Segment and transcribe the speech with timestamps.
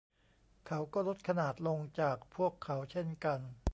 [0.67, 3.39] เขาก็ลดขนาดลงจากพวกเขาเช่นกัน